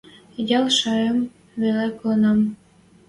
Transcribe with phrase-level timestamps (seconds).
[0.49, 1.19] Йӓл шаям
[1.61, 2.39] веле колынам.